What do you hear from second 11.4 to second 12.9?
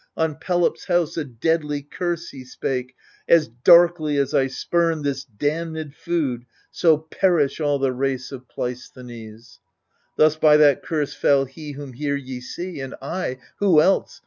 he whom here ye see,